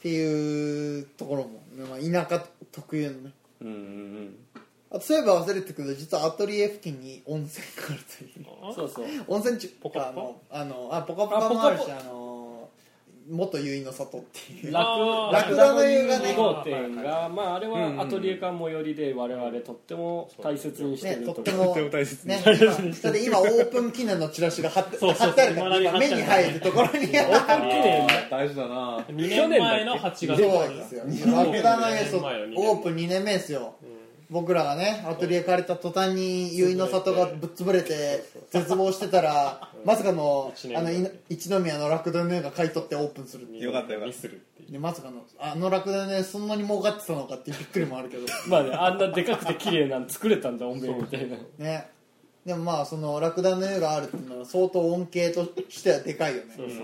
[0.00, 3.32] ていうところも、まあ、田舎特有のね。
[3.62, 4.36] うんうんうん。
[4.90, 8.74] あとそういえば忘れてたけど実はアトリエ付近に温泉があるという。
[8.74, 9.06] そうそう。
[9.26, 10.60] 温泉地ポカポカ？
[10.60, 12.27] あのあのあポカポカもあるしああの
[13.28, 14.72] 元結の里っていう。
[14.72, 15.50] ラあー。
[15.50, 22.34] クラクダの湯がラクダの湯がね2号店が、まあ、あれはアトリエ館最寄りで我々とっても大切にしてねるとことってもとっても大切に。
[22.34, 25.28] ね今それで今オープン記念のチラシが貼ってそうそう。
[25.28, 26.90] 貼ってあるから目に入るところに。
[26.92, 28.08] オープン記念。
[28.30, 28.98] 大事だな。
[29.08, 31.04] 2年前の8月そうですよ。
[31.32, 33.74] ラクダの湯年オープン2年目ですよ
[34.30, 43.64] 僕らがねアトリエ借りた途端に結の里がぶっ潰れて絶望してたらまさかのあのい一宮のラクダの湯が買い取ってオープンするっていう。
[43.64, 44.12] よかったよかった。
[44.12, 48.26] ミスるっていうでまさかのあのラクダの湯そんなに儲かってたのかっていうびっくりもあるけど。
[48.48, 51.36] まあねあんなでかくて綺麗なの作れたんだおめえみたいな。
[51.58, 51.88] ね。
[52.44, 56.54] でもまあそのラクダの湯があるっていうのは相当恩恵としてはでかいよね。
[56.54, 56.78] そうそう。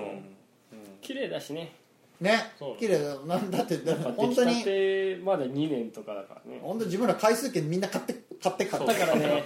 [1.03, 1.73] 綺麗だしね
[2.21, 2.53] ね。
[2.79, 3.27] 綺麗だよ。
[3.27, 4.63] なんだってだ本当に。
[4.63, 6.61] てまだ2年とかだからね。
[6.63, 9.45] 本当自分ら回数券みんな買って買って買ってだからね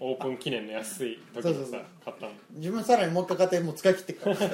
[0.00, 0.08] うん。
[0.08, 1.80] オープン記念の安い時にさそうそうそう。
[2.04, 2.32] 買ったの。
[2.52, 4.36] 自分さらにもう一回買ってもう使い切ってっから。
[4.36, 4.50] そう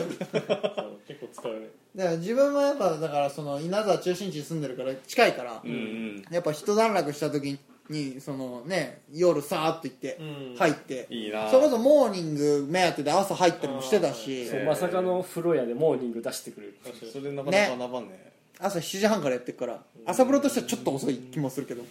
[1.08, 1.68] 結構使うね。
[1.96, 6.24] だから自分もやっぱだからその稲沢中心地に住んでるから近いから、うんうん。
[6.30, 7.58] やっぱ一段落した時
[7.90, 10.57] にそのね夜さーっと行って、うん。
[10.57, 11.50] 入っていいな。
[11.50, 14.64] それこそモーニング目当てで朝入ったりもしてたしそう。
[14.64, 16.74] まさかの風呂屋でモーニング出してくれる。
[17.12, 18.33] それなかなか学ばんね。
[18.59, 21.83] 朝7時半からやってるから朝風呂としてはちょっと遅い気もするけど。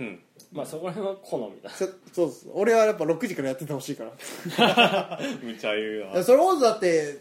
[0.00, 0.18] うん。
[0.52, 1.70] まあそこら辺は好みだ。
[1.70, 5.18] そそうです俺はやっぱ6時からやっててほしいから。
[5.42, 7.18] むちゃ言ういやなそれこそだって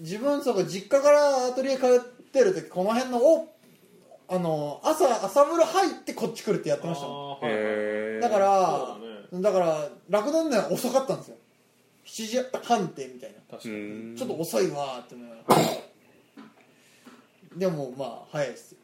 [0.00, 3.55] 自分そこ実家からアトリエ通ってる時この辺のお
[4.28, 7.46] あの朝朝風呂入ってこっち来るってやってましたもん。
[7.46, 8.96] へえだから
[9.32, 11.36] だからラクダのね遅かったんですよ。
[12.06, 13.36] 7時半ってみたいな。
[13.38, 13.74] う確かに。
[14.12, 14.16] ん。
[14.16, 15.56] ちょっと遅いわーって思いながら。
[17.56, 18.78] でもまあ早いですよ。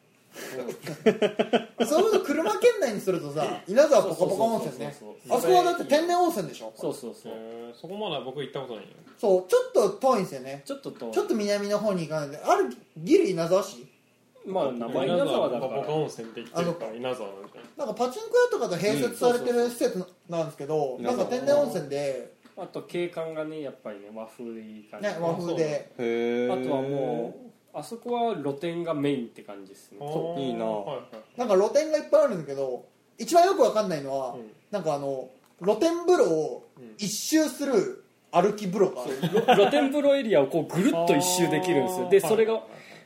[1.87, 4.97] そういうこと車圏内にするとさ稲沢ポカポカ温泉ね。
[4.99, 6.73] そうそうそうあそこはだって天然温泉でしょ？
[6.77, 7.33] そうそうそう。
[7.35, 8.91] えーそこまだ僕行ったことないよ。
[9.19, 10.63] そうちょっと遠いんですよね。
[10.65, 13.87] ちょっととちょっと南の方に行かないであるギリ稲沢市
[14.47, 15.89] まあ名前稲沢だから。
[15.89, 21.05] 温泉って言ってるから稲沢なんじゃないなんかパチンコ屋とかと併設されてる施設なんですけど、うん。
[21.05, 25.09] なんか天然温泉で、あと景観がねやっぱりね和風でいい感じ。
[25.09, 25.63] ね、和風で。
[25.65, 27.35] へえあとはも
[27.75, 29.99] うあそこは露店がメインって感じですね。
[29.99, 30.65] いいな。
[30.67, 31.39] はいはい。
[31.39, 32.85] なんか露店がいっぱいあるんだけど
[33.19, 34.51] 一番よくわかんないのは、うん。
[34.71, 35.29] なんかあの
[35.63, 42.09] 露天風呂を一周する歩き風呂がある、露天風呂エリアをこうぐるっと一周できるんですよ。
[42.09, 42.63] でそれが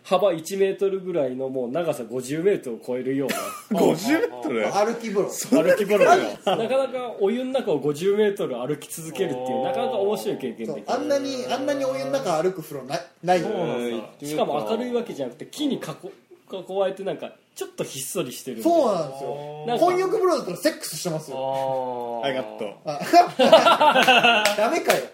[0.07, 3.81] 幅1メートルぐらいのもう長さ50メートルを超えるような。
[3.83, 4.63] 50メートル？
[4.71, 5.29] 歩き風呂。
[5.29, 13.49] 歩き風呂がなかなかお湯の中を50メートル歩き続けるっていうなかなか面白い経験であんなにあんなにお湯の中歩く風呂ないないよ
[14.23, 19.65] しかも明るいわけじゃなくて木に囲囲われてなんかちょっとひっそりしてるそうなんですよ。
[19.67, 22.21] なんか混浴風呂だったらセックスしてますよ。
[22.23, 22.77] あありがとう
[24.59, 25.05] ダメかよ。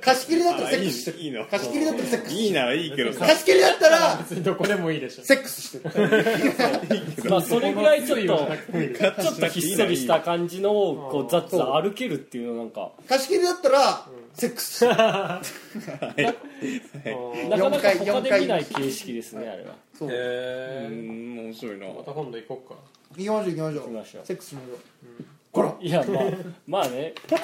[0.00, 1.18] 貸し切りだったらセックスしてる。
[1.18, 1.44] いいの。
[1.46, 3.12] 貸し切りだったらセックスいいならいいけど。
[3.12, 5.24] さ貸し切りだったら別にどこでもいいでしょ。
[5.24, 7.28] セックスしてる。
[7.28, 12.92] まあそれぐらいちょっとちょっとひっそりした感じのをこうザッザ歩けるっていうのなんか。
[13.08, 14.76] 貸し切りだったらセックス。
[14.76, 16.34] してるあー
[17.48, 19.74] なかなか他四回で見ない形式ですねあれは。
[19.98, 20.08] そう。
[20.08, 20.92] うへー。
[20.92, 21.86] ん面白いな。
[21.88, 22.74] また今度行こうか。
[23.16, 23.56] 行きましょう。
[23.56, 23.82] 行きましょう。
[23.82, 24.78] 行きましょうセックスしましょう。
[25.52, 26.24] こらいやまあ
[26.66, 27.14] まあね。
[27.30, 27.36] こ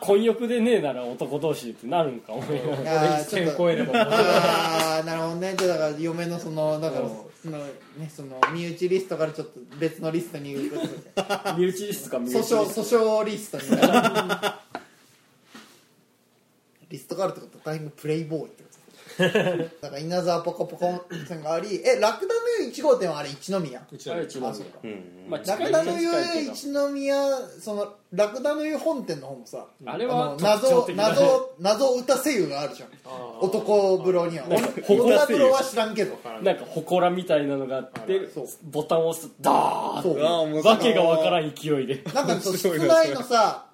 [0.06, 3.48] 混浴でねえなら男同士ってなるんか思いながら一ちょっと。
[3.48, 5.54] 線超えればああなるほどね。
[5.58, 7.08] じゃあだから嫁のそのだから
[7.42, 7.64] そのね
[8.14, 10.78] その身内リストからちょっと別のリストに訴
[11.58, 12.64] 身内リストか身内リス訟ト。
[12.82, 13.64] 訴訟リストに
[16.90, 18.70] リストがあるってことは大変プレイボーイってこ
[19.82, 25.26] だ から稲沢ポコポコ温泉がありえラクダの湯1号店はあれ一宮うちらあれ一宮あそうかうん。
[25.28, 26.10] まあラクダの湯
[26.50, 27.14] 一宮
[27.60, 32.90] そのラクダの湯本店の方もさあれは謎謎謎歌声優があるじゃん。
[33.40, 34.46] 男風呂には。
[34.48, 36.16] 女風呂は知らんけど。
[36.42, 38.28] なんか祠みたいなのがあって
[38.64, 42.02] ボタンを押すとダーッわけがわからん勢いで。
[42.14, 43.66] なんか室内のさ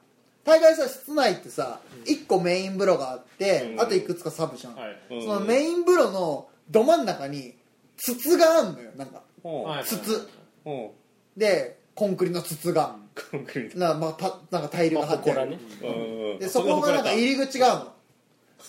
[0.47, 3.81] 大概さ室内ってさ1個メイン風呂があって、うん。
[3.81, 4.97] あといくつかサブじゃん、はい。
[5.11, 5.23] うん。
[5.23, 7.55] そのメイン風呂のど真ん中に
[7.97, 9.23] 筒があんのよなんか。
[9.85, 10.29] 筒。
[10.65, 10.95] ほ
[11.37, 12.97] でコンクリの筒が。
[13.17, 15.59] うコンクリートな,、まあ、たなんかタイルが張ってある、祠ね。
[15.83, 17.93] うんでそこがなんか入り口があるの。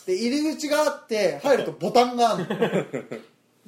[0.08, 3.18] で入り口があって入るとボタンがあるの。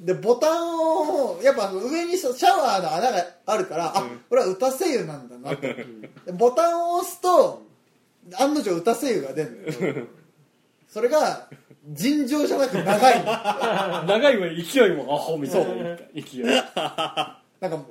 [0.00, 5.54] でボタンをやっぱ上にさシャワーの穴があるから、あこれは歌声優なんだな
[6.32, 7.69] ボタンを押すと
[8.38, 10.06] 案の定歌声優が出るのよ。
[10.88, 11.48] それが
[11.88, 13.24] 尋常じゃなく長いの。
[14.06, 15.96] 長い上に勢いもアホみたいな。
[16.14, 16.44] 勢い。
[16.44, 17.84] なんか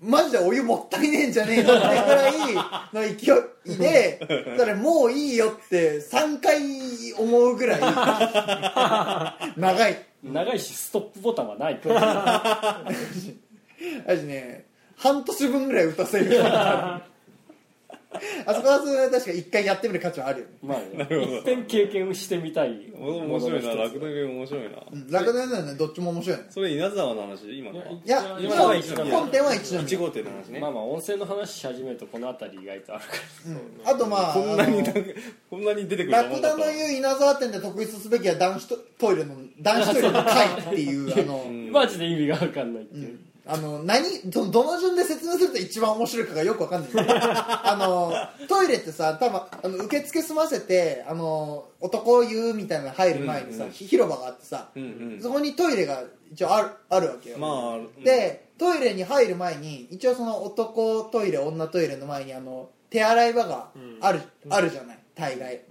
[0.00, 3.32] マジでお湯もったいねえんじゃねえのってぐらいの勢
[3.66, 7.80] いでだからもういいよって3回思うぐらい。
[9.56, 10.06] 長い。
[10.22, 11.76] 長いしストップボタンはない。
[11.78, 12.84] か ら
[14.06, 14.66] あしね
[14.96, 16.42] 半年分ぐらい歌せる
[18.44, 20.52] あそこはそれ確か1回やってみる価値はあるよね。
[20.62, 21.06] まあね。
[21.40, 23.26] 一遍経験してみたい面白いな。
[23.26, 26.44] ものの一つラクダゲーム面白いなうん楽だよねどっちも面白いよ。
[26.44, 27.84] ねそれ稲沢の話今のは。
[27.84, 30.58] いや今本のは一宮本店は一宮1号店の話ね。
[30.60, 33.10] まあまあ温泉の話し始めるとこの辺り意外とあるか
[33.46, 33.94] うん。
[33.94, 35.00] あとまあこんなにあのなんか
[35.48, 46.90] こんなに出てくるとラクの湯稲沢店で特筆すべきは男子トイレの男子トイレの会っていうあの、 マジで意味が分かんないっていう、あの何どどの順で説明すると一番面白いかがよくわかんない。
[46.94, 48.12] あの
[48.46, 55.22] トイレってさ多分あの受付済ませてあの男湯みたいなの入る前にさ、うんうん広場があってさ、うんうん。
[55.22, 65.62] そこにトイレが一応あるあるわけよ、まあでトイレに入る前に一応その男トイレ女トイレの前にあの手洗い場がある,、あるじゃない大概。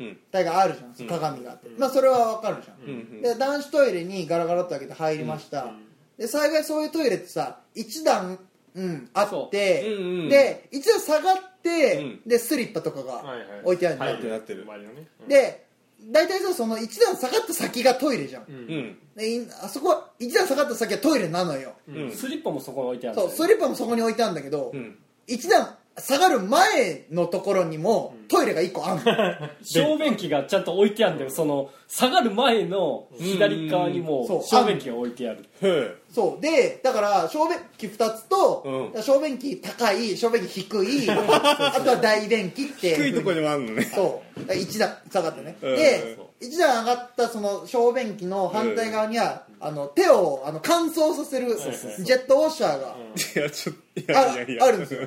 [0.00, 0.18] うん。
[0.30, 3.16] 大概あるじゃん鏡があって、まあそれはわかるじゃん、うん。
[3.16, 3.22] うん。
[3.22, 5.70] で男子トイレにガラガラっと開けて入りました、
[6.18, 8.38] で幸いそういうトイレってさ一段、
[8.74, 9.94] うん、あって、そう。
[9.94, 10.28] うんうん。
[10.28, 12.20] で一段下がって、うん。
[12.26, 13.46] でスリッパとかがはいはい。
[13.64, 14.62] 置いてあるん、入ってなってる。
[14.62, 15.08] 周りのね。
[15.28, 15.66] で
[16.08, 18.54] 大体さその一段下がった先がトイレじゃん、うん。
[18.54, 18.98] うん。
[19.16, 22.12] でいあそこは一段下がった先はトイレなのよ、うん。
[22.12, 24.98] スリッパもそこに置いてあるそうスリッパもそこに置いてあるんだけど、うん。
[25.26, 29.02] 一段下がる前のところにもトイレが1個あんの、
[29.62, 31.30] 小便器がちゃんと置いてあるんだよ。
[31.30, 35.44] その下がる前の左側にもそう小便器が置いてある。
[35.62, 36.42] へそう。
[36.42, 39.02] でだから小便器2つと、うん。
[39.02, 43.90] 小便器高い小便器低い あとは大便器ってえ低いとこにもあるのね。
[43.94, 44.40] そう。
[44.40, 51.56] だから一段下がってね、うんで一段上がったその小便器の反対側には、あの手をあの乾燥させる
[52.00, 52.94] ジェットウォッシャーが
[53.40, 54.64] いやちょっといあやいやいや。
[54.64, 55.00] あるんですよ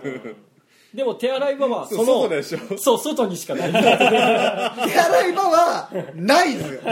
[0.93, 2.59] でも手洗い場はそのそうでしょ。
[2.77, 3.71] そう外にしかない。
[3.71, 6.81] 手洗い場はないのよ。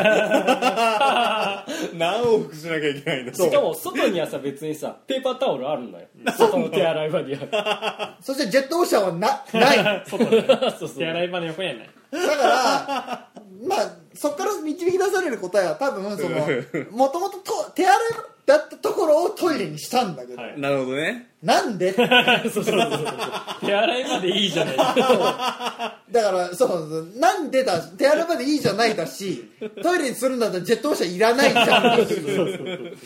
[1.98, 6.06] 何往復しなきゃいけないんだしかも外にはさ別にさペーパータオルあるのよ。
[6.38, 8.18] 外の手洗い場には。
[8.22, 10.04] そしてジェットウォッシャーはなない。
[10.08, 10.20] そう
[10.80, 10.90] そう。
[10.90, 11.90] 手洗い場の横にはない。
[12.12, 13.30] だから
[13.68, 16.40] まあそこから導き出される答えは多分その
[16.92, 17.38] もともと
[17.76, 20.60] 手洗い場だったところをトイレにしたんだけど、はい。
[20.60, 21.28] なるほどね。
[21.44, 21.92] なんで？
[21.94, 22.08] そう
[22.50, 23.04] そうそうそう。
[23.66, 24.78] 手洗い場でいいじゃない。
[24.78, 27.80] だからそうそうなんでだ？
[27.82, 29.50] 手洗い場でいいじゃないだし
[29.84, 32.00] トイレにするんだったらジェットウォッシャーいらないじゃん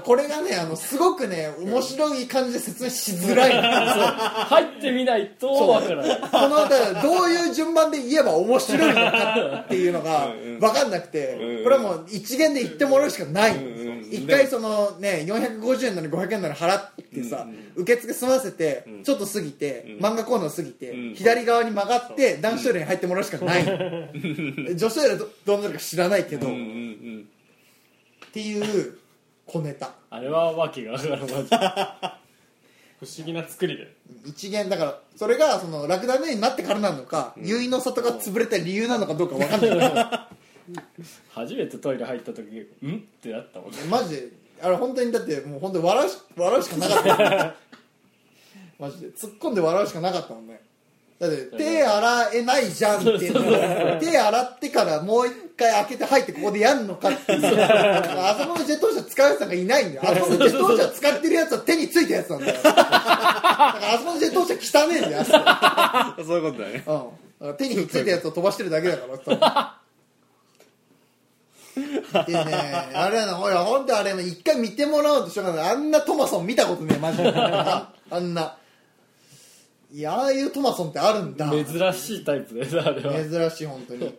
[0.00, 3.54] これがねあのすごくね面白い感じで説明しづらい。
[3.54, 6.20] の入ってみないとわからない。
[6.20, 10.28] このだからどういう順番で言えば面白いのかっていうのが
[10.60, 11.64] 分かんなくてうん。
[11.64, 13.56] これはもう一元で言ってもらうしかない。
[14.10, 19.02] 一回そのね450円なり500円なり払ってさ受付済ませてん。
[19.04, 20.02] ちょっと過ぎてん。
[20.02, 21.14] 漫画コーナー過ぎてうん。
[21.14, 23.64] 左側に曲がって男子トイレに入ってもらうしかない。
[24.74, 26.46] 女子トイレどどうなるか知らないけど。
[26.46, 26.50] っ
[28.32, 29.01] ていう
[29.46, 29.90] 小ネタ。
[30.10, 31.42] あれはわけがわからんマジで。
[33.00, 33.94] 不思議な作りで。
[34.26, 39.70] 一元だからそれがそのラクダネになってからなのか結衣の里が潰れた理由なのかどうか分かんない。
[39.70, 39.76] け
[40.72, 40.80] ど
[41.34, 42.42] 初めてトイレ入った時
[42.86, 42.96] ん？
[42.96, 43.70] ってなったもん。
[43.72, 44.28] ねマジで。
[44.62, 47.54] あれ本当にだってもう本当に笑うし笑うしかなかった
[48.78, 49.08] マジで。
[49.08, 50.60] 突っ込んで笑うしかなかったもんね
[51.22, 57.62] だって手洗えないじゃんっていうのを手洗ってからもう一回開けて入ってここでやんのかっていう。
[57.62, 60.02] あそこのジェットウォッシャー使うやつなんかいないんだよ。
[60.02, 62.58] あそこのジェットウォッシャー使ってるやつは手についたやつなんだよ。
[62.64, 65.24] だからあそこのジェットウォッシャー汚ねえんだよ。
[65.28, 66.84] あそこそういうことだね
[67.40, 69.78] うん、手についたやつを飛ばしてるだけだからさ。
[72.26, 75.70] でねあれやなほらほんとあれ一回見てもらおうとしようがない。
[75.70, 77.32] あんなトマソン見たことねえマジで。
[77.32, 78.56] ああんな
[79.92, 81.50] いやああいうトマソンってあるんだ。
[81.50, 83.50] 珍しいタイプだよねあれは。
[83.50, 84.14] 珍しい本当に。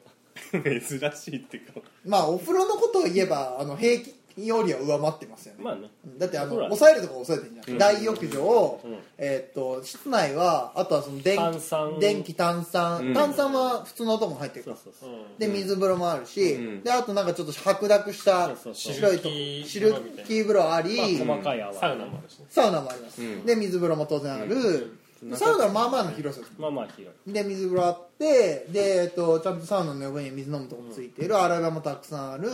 [0.53, 1.81] 珍しいっていうか。
[2.05, 4.03] まあお風呂のことを言えばあの平
[4.35, 5.89] 均よりは上回ってますよね、まあね。
[6.19, 8.97] だってあの抑えるとこ抑えてるじゃん、大浴場、うん。
[9.17, 11.99] えーっと室内はあとはその電炭酸。
[11.99, 13.13] 電気炭酸、うん。
[13.15, 14.77] 炭酸は普通のとこも入ってるから。
[14.77, 15.19] そうそうそう。
[15.39, 16.83] で水風呂もあるし、うん。
[16.83, 18.93] であとなんかちょっと白濁したそうそうそう。
[18.93, 19.95] 白いとシシルル
[20.27, 21.73] キー風呂あり、まあ細かい泡。
[21.73, 22.45] サウナもあるしね。
[22.49, 23.45] サウナもあります、うん。
[23.45, 24.99] で水風呂も当然ある、うん
[25.33, 26.53] サウナはまあまあの広さです。
[26.59, 27.31] まあまあ広い。
[27.33, 32.49] で水風呂あってで、えっと、ちゃんとサウナの上に水飲むとこもついてる、洗い場もたくさんある、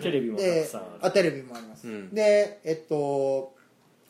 [0.00, 0.90] テレビもたでくさんある。
[1.02, 2.14] あテレビもあります、うん。
[2.14, 3.52] でえっと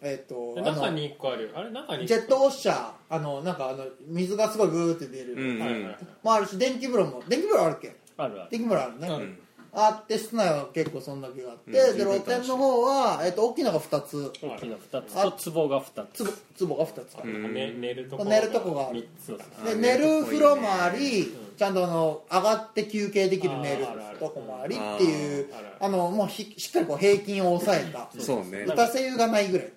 [0.03, 1.49] えっとあので中に1個あるよ。
[1.55, 2.91] あれ中にジェットウォッシャー。
[3.11, 5.97] あのなんかあの水がすごいグーって出る、うんはいはいはい。
[6.23, 7.97] もあるし電気風呂も電気風呂あるっけ？
[8.17, 8.51] あるある。
[8.51, 9.39] 電気風呂あるね、うん
[9.77, 14.33] あって室内は結構そんだけがあって、うんで露天の方は、えっと大きいのが2つ。
[14.41, 15.45] 大きな2つ。
[15.45, 16.25] と壺が2つ。
[16.57, 18.25] つぼ壺が2つある、寝るとこ。
[18.25, 19.01] 寝るとこがある。
[19.01, 23.87] 3つであ寝る風呂もあり、んちゃんとあの上がって休憩できる寝る
[24.19, 25.77] とこもありっていうあるある。
[25.81, 28.09] あのもうひしっかりこう平均を抑えた。
[28.21, 28.65] そうね。
[28.69, 29.69] 打たせ湯がないぐらい。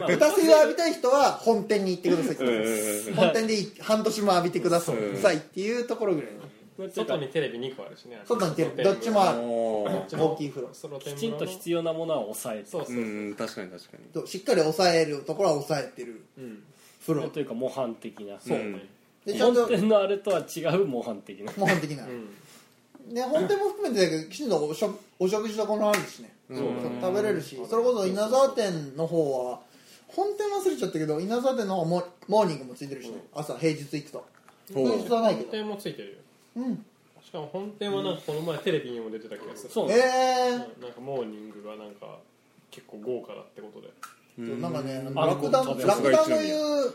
[0.00, 3.14] まあ打たせ湯浴びたい人は本店に行ってください。
[3.14, 6.30] 本店でい半年も浴びてくださうんいっていうところぐらい
[6.94, 8.84] 外にテレビ2個あるしね外にテレビ。
[8.84, 9.38] どっちもある。
[9.40, 10.98] 大きい風呂。
[10.98, 12.66] きちんと必要なものは抑えて。
[12.66, 14.04] そうそうう、ん確かに確かに。
[14.12, 16.62] としっかり抑えるところは抑えてるうん。
[17.00, 18.38] 風呂というか模範的な。
[18.40, 18.58] そう。
[18.58, 18.80] うん。
[19.24, 21.52] でちゃんと本店のあれとは違う模範的な。
[21.56, 22.04] 模範的な。
[22.04, 22.34] うん。
[23.14, 26.34] ね本店も含めてだけどきちんとお食お食事ところあるしね。
[26.48, 29.60] 食べれるしそれこそ稲沢店の方は
[30.08, 33.16] 本店忘れちゃったけど稲沢店の方はモモーニングもついてるしね。
[33.34, 34.26] 朝平日行くと。
[34.72, 35.50] 平日はないけど。
[35.50, 36.14] 本店もついてるよ
[36.56, 36.84] うん。
[37.22, 39.72] しかも本店はなんかこの前テレビにも出てた気がする。
[39.72, 42.18] そうええうんなんかモーニングがなんか
[42.70, 43.88] 結構豪華だってことで。
[44.38, 46.94] ー、なんかねんラクダあんこラクダの言う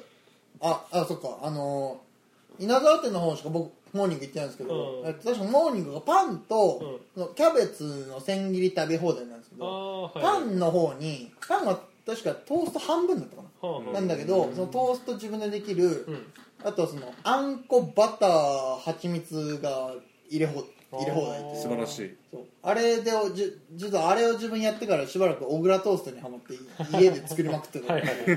[0.61, 1.39] ああそっか。
[1.41, 2.11] あのー
[2.59, 5.07] 稲沢店の方しか僕モーニング行ってないんですけど、うん。
[5.07, 13.93] えっと確かモーニングがパンと、のキャベツの千切り食べ放題なんですけあど、あはいパンの方にパンが確かトースト半分だったかな、はあはあ。
[13.93, 16.25] なんだけどそのトースト自分でできる、うん
[16.63, 19.93] あとそのあんこバター蜂蜜が
[20.29, 21.55] 入れ放入れ放題っていう。
[21.61, 22.15] 素晴らしい。
[22.31, 22.41] そう。
[22.63, 26.53] あれでじゅ実はあれを自分やってからしばらく小倉トーストにはまって
[27.01, 27.93] 家で作りまくってた。
[27.93, 28.25] はいはいはい。
[28.27, 28.29] へ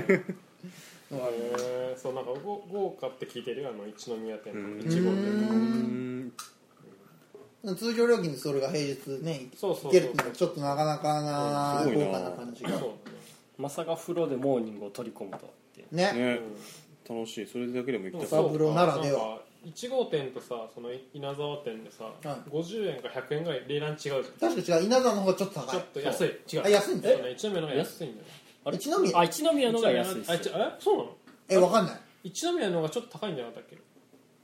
[1.95, 1.97] ー。
[1.97, 5.29] そうなんかご豪華って聞いてるよあの一宮店うんの1号う店
[7.67, 7.75] うん。
[7.75, 12.05] 通常料金でそれが平日ねそうそうそういけるっていうのはちょっとなかなかなすごいな。
[12.05, 12.69] 豪華な感じが。
[13.57, 15.95] まさか風呂でモーニングを取り込むとはっていう。
[15.95, 16.11] ね。
[16.13, 16.39] ね
[17.07, 17.47] 楽しい。
[17.47, 18.27] それだけでも行きたい。
[18.27, 18.45] そう。
[18.45, 19.19] サブロならでは。
[19.19, 22.15] なんか1号店とさその稲沢店でさ、はい。
[22.49, 24.23] 50円か100円ぐらい値段違うじゃん。
[24.53, 24.85] 確か違う。
[24.85, 25.69] 稲沢の方がちょっと高い。
[25.71, 26.27] ちょっと安い。
[26.53, 26.63] 違う。
[26.65, 27.09] あ安いんだ。
[27.09, 28.25] そうね一宮の方が安いんだよ
[28.65, 28.77] あれ？
[28.77, 29.19] 一宮？
[29.19, 30.37] あ一宮のが安いですえ？
[30.79, 31.15] そうなの？
[31.49, 31.99] えわかんない。
[32.23, 33.77] 一宮の方がちょっと高いんじゃなかったっけ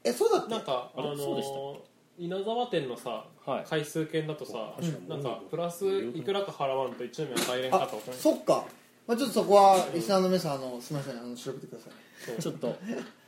[0.03, 0.53] えそうだっけ？
[0.53, 1.77] なんかあのあれそうでしたー
[2.19, 3.65] 稲沢店のさ、はい。
[3.67, 8.65] 回数券だとさ、うんなんかプラスいくらか払わんと一宮入れんかあったことないそっか、
[9.07, 11.17] まあ、ちょっとそこはリスナーの皆さんあのすみません。
[11.17, 11.93] あの調べてください
[12.39, 12.75] ちょっと。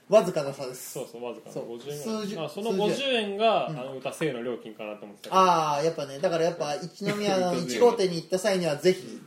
[0.09, 0.91] わずかな差です。
[0.93, 1.53] そうそうわずかな。
[1.53, 1.77] そう。
[1.77, 1.97] 50円。
[1.97, 3.03] 数十ぐらいあその数十。
[3.03, 3.79] 50円が、うん。
[3.79, 9.21] あの歌声の料金かなと思ってああやっぱねだからやっぱ一宮の1号店に行った際にはぜひ。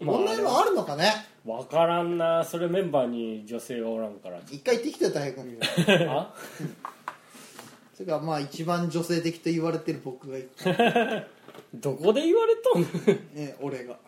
[0.00, 1.12] まあオンラインもあるのかね？
[1.44, 4.38] 分からんなそれメンバーに女性がおらんから。
[4.50, 5.58] 一回行ってきてたよ君
[6.08, 6.34] あ？
[7.94, 10.72] それからまあ一番女性的と言われてる僕が言った、
[11.74, 12.82] どこで言われとん？
[12.82, 12.88] の
[13.34, 13.98] ね、俺が。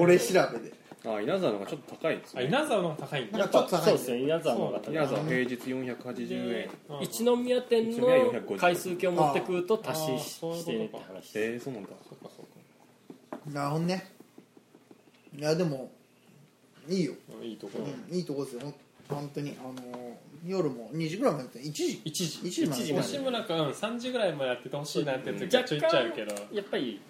[0.00, 0.72] 俺調べで
[1.04, 3.24] あ稲沢の方がちょっと高いですあね稲沢の方が高い。
[3.24, 4.94] んだなんかちょっそうですね稲沢の方が高い。
[4.94, 6.70] 稲沢平日480円。
[6.90, 7.02] うん。
[7.02, 11.54] 一宮店一宮の450回数券を持ってくると足あーしそういうことかしてねって話。
[11.54, 11.88] えー、そうなんだ。
[12.08, 13.50] そっかそっか。
[13.50, 14.12] なるほどね。
[15.36, 15.90] いやでも
[16.88, 18.60] いいよ、うんいいところ、うん、いいとこですよ。
[18.62, 18.74] ほん
[19.08, 19.56] 本当に。
[19.60, 22.24] あのー夜も2時ぐらいまでやって1時？1時。
[22.48, 22.82] 1時まで。
[22.82, 23.06] 一時まで。
[23.06, 26.34] 吉村君3時ぐらいまでやっててほしいなって時はちょいちょいあるけど。
[26.52, 27.00] やっぱり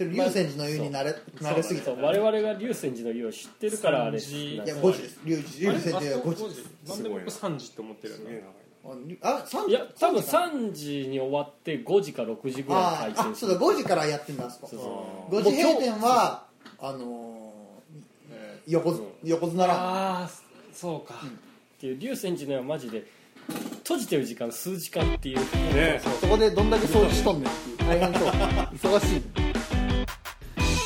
[0.00, 1.86] でも龍泉寺の湯に慣れ慣れすぎた。
[1.86, 5.20] そう我々が龍泉寺の湯を知ってるからあれ3時いやなんか5時です。
[5.26, 6.88] 龍龍泉寺はあれ5時です。
[6.88, 6.96] な。
[6.96, 13.52] んで僕3時って思ってるすげえの長いああ三いや多分三3時に終わって5時か6時ぐらい開店する。
[13.52, 14.68] そうだ5時からやってんだあそこ。
[14.68, 15.40] そうそう。
[15.42, 16.46] 5時閉店は
[16.78, 17.30] あのー
[18.68, 20.30] 横綱横綱ランああ
[20.72, 23.04] そうか、っていう龍泉寺の湯はマジで
[23.78, 25.38] 閉じてる時間数時間っていう。
[25.74, 27.88] ねそこでどんだけ掃除しとんねんっていう。
[27.88, 28.30] 大変そう。
[29.00, 29.39] 忙しい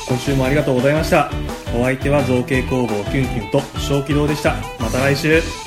[0.07, 1.31] 今週もありがとうございました。
[1.75, 4.55] お相手は造形工房キュンキュンと小気道でした。
[4.79, 5.64] また来週。